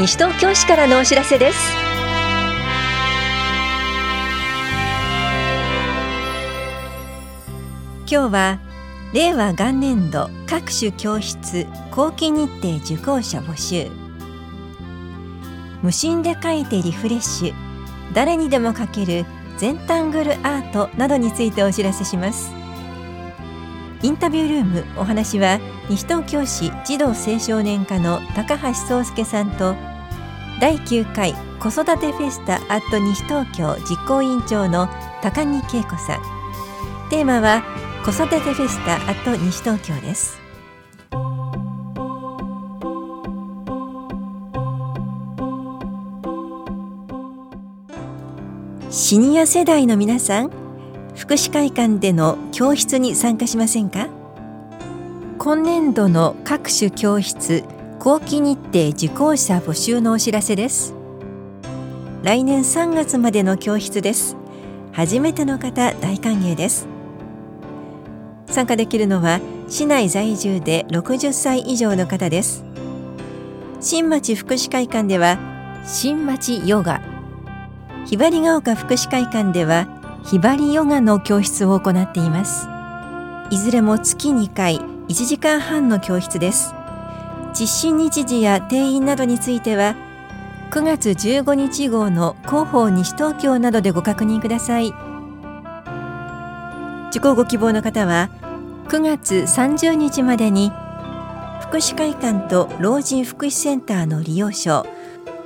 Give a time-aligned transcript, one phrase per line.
[0.00, 1.58] 西東京市からのお知らせです。
[8.10, 8.58] 今日は
[9.12, 13.90] 令和元年度各種教室後期日程受講者募集。
[15.82, 17.54] 無心で書いてリフレッシュ。
[18.14, 19.26] 誰にでも書ける
[19.58, 22.54] 全タングルアートなどについてお知らせします。
[24.02, 25.60] インタビュールームお話は
[25.90, 29.74] 西東京市児童青少年課の高橋壮介さんと
[30.60, 34.90] 第9回子育てフェスタアット西東京実行委員長の
[35.22, 36.20] 高木恵子さん。
[37.08, 37.62] テーマは
[38.04, 40.38] 子育てフェスタアット西東京です。
[48.90, 50.50] シニア世代の皆さん
[51.16, 54.08] 福祉会館での教室に参加しませんか？
[55.38, 57.64] 今年度の各種教室
[58.00, 60.94] 後期日程受講者募集のお知らせです。
[62.22, 64.38] 来年3月までの教室です。
[64.90, 66.88] 初めての方大歓迎です。
[68.46, 72.64] 参加できるのは市内在住で60歳以上の方です。
[73.80, 75.38] 新町福祉会館では
[75.84, 77.02] 新町ヨガ。
[78.06, 79.86] ひばりが丘福祉会館では
[80.24, 82.66] ひばりヨガの教室を行っています。
[83.50, 86.79] いずれも月2回1時間半の教室です。
[87.58, 89.94] 実施日時や定員などについては
[90.70, 94.94] 9月15日号の広報西東京などでご確認ください。
[97.10, 98.30] 受講ご希望の方は
[98.88, 100.70] 9月30日までに
[101.60, 104.86] 福祉会館と老人福祉センターの利用証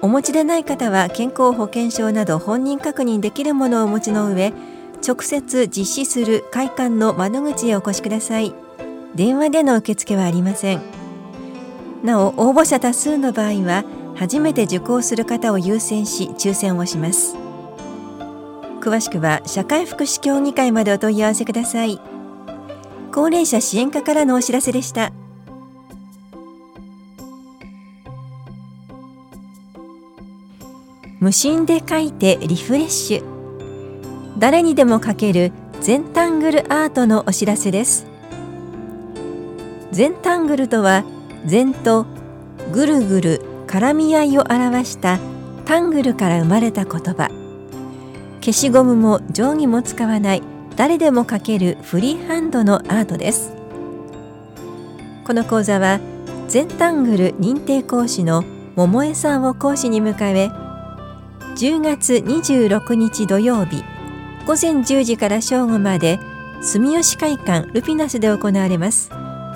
[0.02, 4.52] お持ちでない方は健康保険証など本人確認できるものをお持ちの上
[5.06, 8.54] 直接実施する会館の窓口へお越しください。
[9.14, 10.93] 電話での受付はありません。
[12.04, 17.34] なお応募者多数の場合は初めて受講する方を優先し抽選をします。
[18.80, 21.98] 詳しくは社会福祉協議会までお問い合わせください。
[23.10, 25.12] 高齢者支援課からのお知らせでした。
[31.20, 33.24] 無心で書いてリフレッシュ。
[34.36, 38.06] 誰にでも書ける全タングルアートのお知らせです。
[39.90, 41.04] 全タングルとは
[41.46, 42.06] 全と
[42.72, 45.18] ぐるぐる絡み合いを表した
[45.64, 47.30] タングルから生まれた言葉。
[48.40, 50.42] 消しゴムも定規も使わない。
[50.76, 53.52] 誰でも書けるフリーハンドのアートです。
[55.24, 56.00] この講座は
[56.48, 58.44] 全タングル認定講師の
[58.76, 60.50] 桃江さんを講師に迎え
[61.56, 63.82] 10月26日土曜日
[64.46, 66.18] 午前10時から正午まで
[66.60, 69.10] 住吉会館ルピナスで行われます。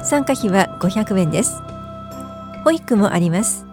[0.05, 1.61] 参加費は500円です。
[2.69, 3.65] 保育もあります。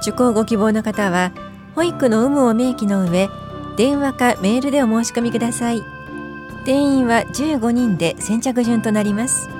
[0.00, 1.30] 受講ご希望の方は
[1.74, 3.28] 保育の有無を明記の上
[3.76, 5.82] 電話かメールでお申し込みください。
[6.64, 9.50] 定員は15人で先着順となります。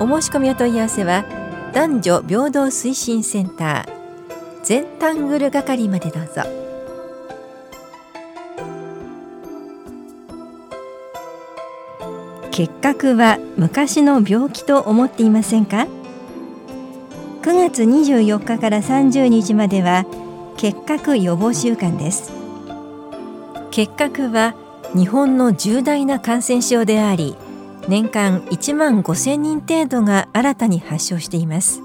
[0.00, 1.26] お申し込みお問い合わせは
[1.74, 3.92] 男女平等推進センター
[4.64, 6.44] 全タングル係までどうぞ。
[12.50, 15.86] 結核は昔の病気と思っていませんか？
[17.46, 20.04] 9月24日から30日までは
[20.56, 22.32] 結核予防週間です。
[23.70, 24.56] 結核は
[24.96, 27.36] 日本の重大な感染症であり
[27.86, 31.82] 年間1万5000人程度が新たに発症しています。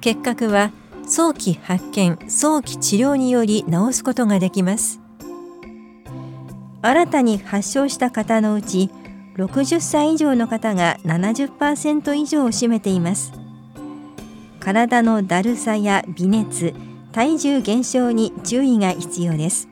[0.00, 0.70] 結核は
[1.08, 5.00] 早期発見早期治療により治すことができます。
[6.82, 8.90] 新たに発症した方のうち
[9.38, 13.43] 60歳以上の方が70%以上を占めています。
[14.64, 16.72] 体のだるさや微熱
[17.12, 19.68] 体重減少に注意が必要です。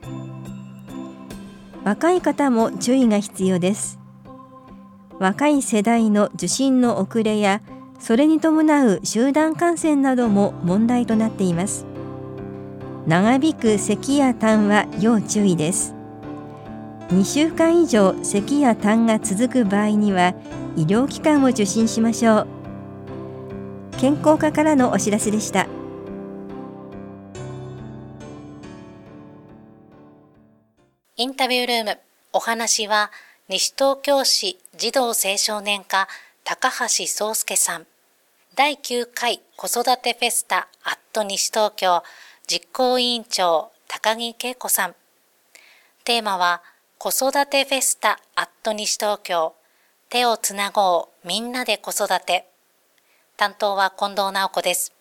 [1.82, 3.98] 若い方も注意が必要です。
[5.18, 7.62] 若い世代の受診の遅れや
[7.98, 11.86] それに伴う集団感染なども問題となっています。
[13.06, 15.94] 長引く咳や痰は要注意です。
[17.08, 20.34] 2週間以上咳や痰が続く場合には
[20.76, 22.61] 医療機関を受診しましょう。
[24.02, 25.68] 健康課からのお知らせでした。
[31.14, 31.98] インタビュールーム
[32.32, 33.12] お話は
[33.48, 36.08] 西東京市児童青少年課
[36.42, 37.86] 高橋壮介さん。
[38.56, 42.02] 第9回子育てフェスタアット西東京
[42.48, 44.96] 実行委員長高木恵子さん。
[46.02, 46.60] テーマは
[46.98, 49.54] 子育てフェスタアット西東京。
[50.08, 52.51] 手をつなごうみんなで子育て。
[53.42, 54.92] 担当は近藤直子です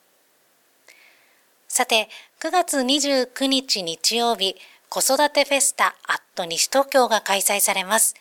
[1.68, 2.10] さて、
[2.40, 4.56] 9月29日日曜日、
[4.90, 8.16] 子育てフェスタアット西東京が開催されます。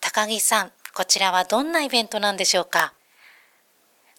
[0.00, 2.94] 高木さん、こちらはどんなイベントなんでしょうか？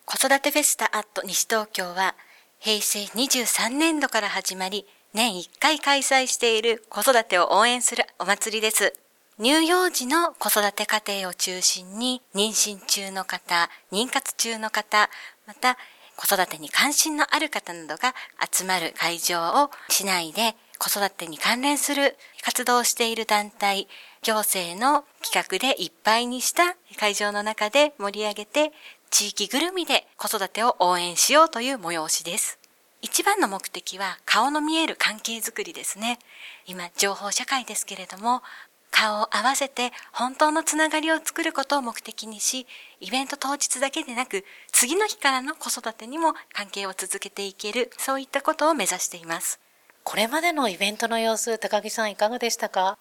[0.05, 2.15] 子育てフェスタアット西東京は、
[2.59, 8.93] 平成23年度から始まり、年1回開催している子育てを応援するお祭りです。
[9.39, 15.09] 乳幼児の子育て家庭を中心に、妊娠中の方、妊活中の方、
[15.51, 15.77] また
[16.15, 18.15] 子育てに関心のある方などが
[18.49, 23.89] 集まる会場を市内で子育てに関連する活動をしている団体、
[24.23, 28.71] 行政の企画でいっぱいにした会場の中で盛り上げて、
[29.09, 32.57] 地域ぐるみで子育てを応援しようという催しです。
[33.01, 36.17] 一番の目的は顔の見える関係づくりですね。
[36.65, 38.41] 今、情報社会ですけれども、
[38.91, 42.67] 顔を合わせて本当のつながりを作ることを目的にし、
[42.99, 49.59] イベント当日だけでなく、次の日からの子育てにも関係を続けていける、そういったことを目指しています。
[50.03, 52.97] これまでのイベントの様子、高木さんいかがでしたか？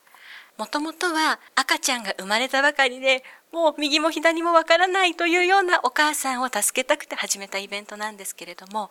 [0.58, 8.90] もともとは赤ちゃんが生まれたばかりで、もう右も左もわからないというようなお母さんを助けたくて始めたイベントなんですけれども、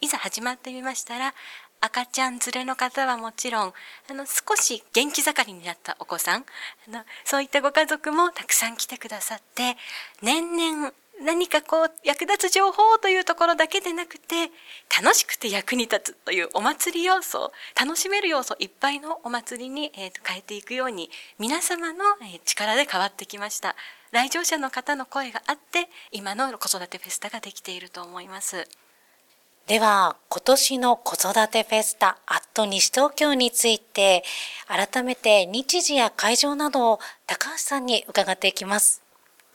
[0.00, 1.34] いざ始まってみましたら、
[1.80, 3.72] 赤ちゃん連れの方はもちろん、
[4.10, 6.44] あの、少し元気盛りになったお子さん、
[6.88, 9.76] あの、そういったご家族もたくさん来てくださって、
[10.22, 14.50] 年々何かこう役立つ情報というところだけでなくて
[15.02, 22.04] 楽しくて役に立つというお祭り要素楽しめる要素いっぱいのお祭りに、えー、と変えていくように皆様の、
[22.44, 23.74] 力で変わってきました。
[24.10, 28.66] 来場者の方の声があって今の子育てフェスタができていると思います。
[29.68, 34.24] では、今年の子育てフェスタ、アット西東京について、
[34.66, 39.02] 改めて日時や会場などを高橋さんに伺っていきます。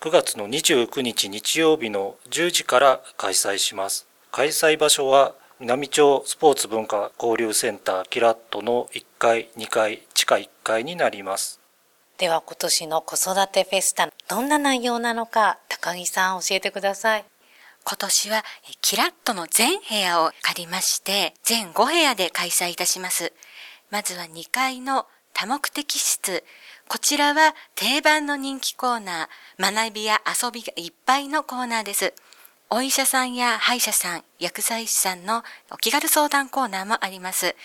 [0.01, 4.05] 9月の29日日曜日の10時から開催します。
[4.31, 11.59] 開催場所は南町スポーツ文化交流センターキラットの1階、2階、地下1階になります。
[12.19, 17.25] では今年の子育てフェスタ、どんな内容なのか、高木さん教えてください。
[17.85, 18.43] 今年は
[18.81, 23.33] キラットの全部屋を借りまして、全5部屋で開催いたします。
[23.91, 26.43] まずは2階の多目的室。
[26.87, 32.13] こちらは定番の人気コーナー、学びや遊びがいっぱいのコーナーです。
[32.69, 37.55] お医者さんや歯医者さん、薬剤師さんのお気軽相談コーナーもあります。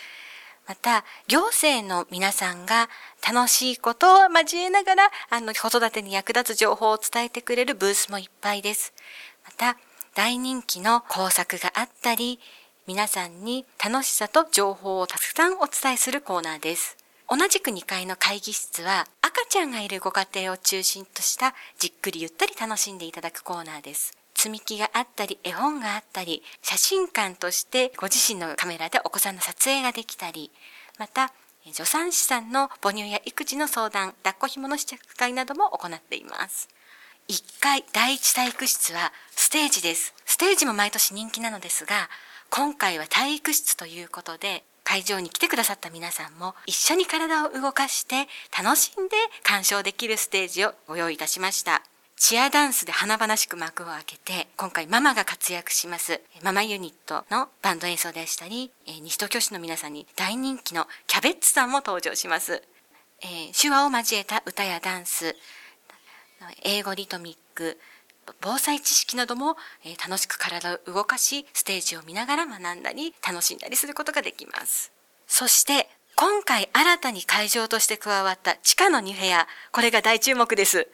[0.67, 2.91] また、行政の皆さんが
[3.27, 8.93] 楽しいことを交えながら、あの、子育てに役立つ情報を伝えてくれるブースもいっぱいです。
[9.47, 9.79] また、
[10.19, 12.41] 大人気の工作があったり、
[12.89, 16.97] 皆さんに楽しさと情報をたくさんお伝えするコーナーです。
[17.31, 24.13] 同じく2階の会議室は赤ちゃんがいるご家庭を中心としたじっくりゆったり楽しんでいただくコーナーです。
[24.35, 30.51] 積み木があったり、絵本があったり、写真館としてご自身のカメラでお子さんの撮影ができたり、
[30.99, 31.33] また、
[31.71, 36.69] 助産師さんの母乳や育児の相談、抱っこ紐の試着会なども行っています。
[37.29, 40.15] 1階第一体育室はステージです。
[40.25, 42.09] ステージも毎年人気なのですが、
[42.49, 48.29] 今回は体育室ということで、会場に来てくださった皆さんも一緒に体を動かして
[48.59, 51.83] 楽しんで鑑賞できるステージをご用意いたしました。
[52.17, 56.23] チアダンスで華々しく幕を開けて、今回ママが活躍します。
[56.43, 62.63] ママユニットのバンド演奏でしたり、西東京市の皆さんに大人気のキャベッツさんも登場します。
[63.21, 65.37] えー、手話を交えた歌やダンス、
[66.63, 67.79] 英語リトミック、
[68.41, 74.93] 防災知識なども、え、楽しく体を動かし、ステージを見ながら学んだり、楽しんだりすることができます。
[75.27, 80.89] そして、今回新たに会場として加わった地下の2部屋、これが大注目です。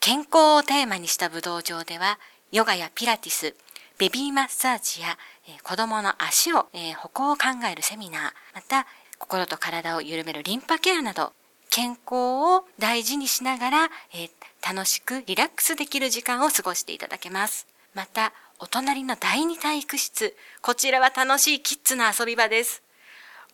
[0.00, 2.18] 健康をテーマにした武道場では、
[2.52, 3.54] ヨガやピラティス、
[3.98, 8.22] ベビーマッサージや、えー、子供の足を、え、歩行を考えるセミナー、
[8.54, 8.86] また、
[9.18, 11.32] 心と体を緩めるリンパケアなど、
[11.78, 14.30] 健康を大事にしながら、えー、
[14.66, 17.68] 楽しくリラックスできる時間を過ごしていただけます。
[17.94, 20.34] また、お隣の第二体育室。
[20.60, 22.82] こちらは楽しいキッズの遊び場です。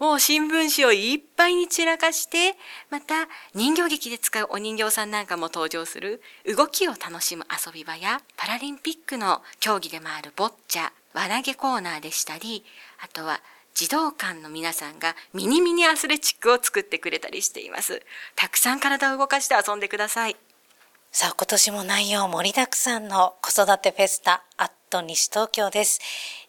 [0.00, 2.56] もう新聞紙をいっぱいに散らかして、
[2.88, 12.64] また人形劇で使うお人形さんなんかも登場する動きを楽しむ遊び場やパラリンピックの競技でもあるボッチャ、輪投げコーナーでしたり、
[13.02, 13.42] あとは
[13.74, 18.02] 児童館の皆さんがミニミニアスレチックを作ってくれたりしています。
[18.36, 20.36] たくさん体を動かして遊んでください。
[21.10, 25.98] さあ、今年も内容盛りだくさんの子育てフェスタ、アット西東京です。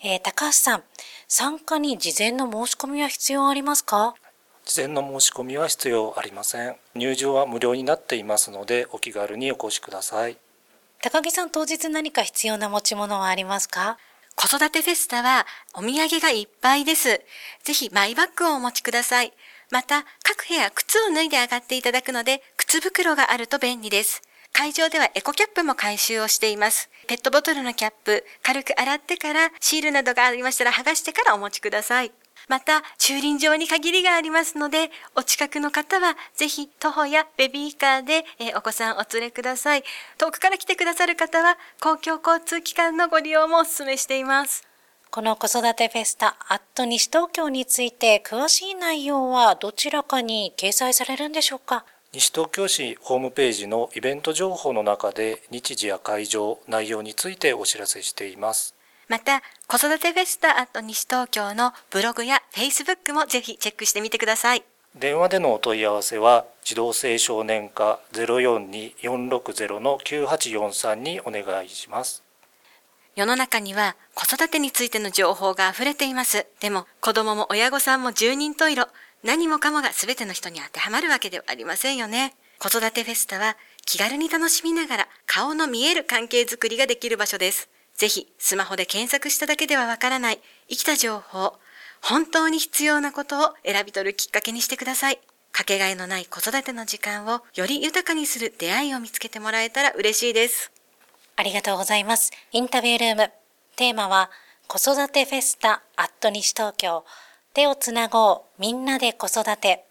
[0.03, 0.83] えー、高橋さん、
[1.27, 4.13] 参加に事前の申し込みは必要ありますか？
[4.63, 6.75] 事前の申し込みは必要ありません。
[6.93, 10.37] 入場は無料になっていますので、お気軽にお越しください。
[11.01, 13.97] 高木さん、当日何か必要な持ち物はありますか？
[14.35, 17.21] 子育てフェスタはお土産がいっぱいです。
[17.63, 19.33] ぜひマイバッグをお持ちください。
[19.71, 24.21] また、各部屋靴を脱いで上がっていただくので、靴袋があると便利です。
[24.51, 26.89] 会場ではエコキャップも回収をしています。
[27.07, 32.11] ペットボトルのキャップ、軽く洗ってからシールなどがありましたら剥がしてからお持ちください。
[32.47, 39.83] また、駐輪場に限りがありますので、お近くの方は、ぜひ、徒歩やベビーカーで、えー、お子さんお連れください。
[40.17, 44.63] 遠くから来てくださる方は、公共交通機関のご利用もお勧めしています。
[45.11, 51.85] この子育てフェスタ、アット西東京について、詳しい内容はどちらかに掲載されるんでしょうか？
[52.11, 58.74] 西東京市ホームページのイベント情報の中で日時や会場、内容についてお知らせしています。
[59.07, 64.63] また、子育てフェスタアット西東京のブログやフェイスブックもぜひチェックしてみてください。
[64.95, 72.23] 電話でのお問い合わせは、児童青少年課042-460-9843にお願いします。
[73.15, 76.45] 世の中には子育てについての情報が溢れています。
[76.59, 78.89] でも子供も親御さんも十人十色、
[79.23, 82.35] 何もかもが全ての人に当てはまるわけではありませんよね。
[82.59, 87.69] 子育てフェスタは気軽に楽しみながら顔の見える関係づくりができる場所です。
[87.97, 91.53] ぜひスマホで検索しただけではわからない生きた情報、
[92.01, 95.19] 本当に必要なことを選び取るきっかけにしてください。
[95.51, 100.71] かけがえのない子育ての時間をより豊かにする出会いを見つけてもらえたら嬉しいです。
[101.37, 102.31] ありがとうございます。
[102.51, 103.31] インタビュールーム。
[103.77, 104.29] テーマは
[104.67, 107.05] 子育てフェスタアット西東京。
[107.53, 109.85] 手をつなごうみんなで子育て。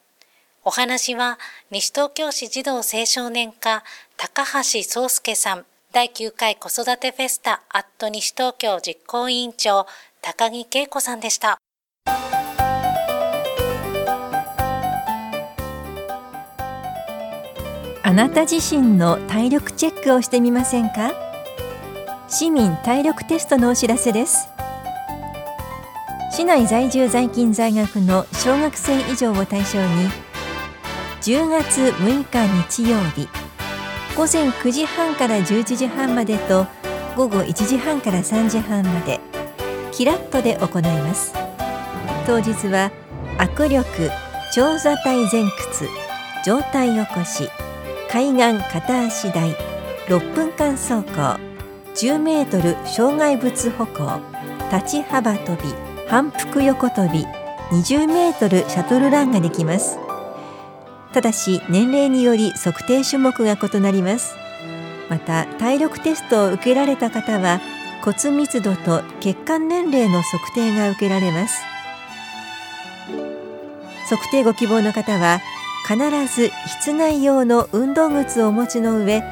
[0.64, 1.38] お話は
[1.70, 3.82] 西東京市児童青少年課
[4.18, 5.66] 高橋壮介さん。
[5.94, 9.86] 第9回子育てフェスタアット西東京実行委員長
[10.22, 11.58] 高木恵子さんでした。
[18.02, 21.12] あなた自身の体力チェックをしてみませんか？
[22.28, 24.48] 市民体力テストのお知らせです
[26.32, 30.08] 市内在住在勤在学の小学生以上を対象に
[31.22, 33.28] 10月6日日曜日
[34.16, 36.66] 午前9時半から11時半までと
[37.16, 39.18] 午後1時半から3時半まで
[39.90, 41.32] キラッとで行います。
[42.24, 42.92] 当日は
[43.38, 44.10] 握力
[44.54, 45.88] 長座体前屈
[46.44, 47.50] 上体起こし
[48.08, 49.50] 海岸片足台
[50.06, 51.40] 6分間走行
[51.94, 54.20] 10メートル障害物歩行
[54.70, 55.74] 立ち幅跳び
[56.08, 57.26] 反復横跳び
[57.76, 60.03] 20メートルシャトルランができます。
[61.14, 64.34] ただし年齢により測定種目が異なります。
[65.08, 67.60] また体力テストを受けられた方は
[68.02, 71.62] 骨密度と血管年齢の測定が受けられます。
[74.10, 75.40] 測定ご希望の方は
[75.88, 75.98] 必
[76.34, 79.22] ず室内用の運動靴をお持ちの上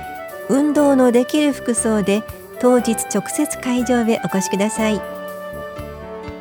[0.48, 2.22] 運動のできる服装で
[2.60, 5.00] 当日直接会場へお越しください。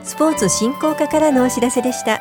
[0.04, 2.21] スポーツ振興課からのお知らせでした。